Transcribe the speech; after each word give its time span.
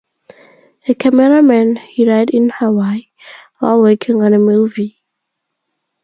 A 0.87 0.95
cameraman, 0.95 1.75
he 1.75 2.05
died 2.05 2.31
in 2.31 2.49
Hawaii, 2.49 3.11
while 3.59 3.83
working 3.83 4.19
on 4.23 4.33
a 4.33 4.39
movie. 4.39 4.99